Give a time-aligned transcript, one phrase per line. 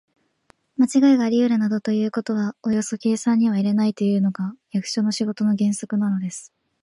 [0.77, 6.51] まちがいがありうるなどということはおよそ計算には入れないというのが、役所の仕事の原則なのです。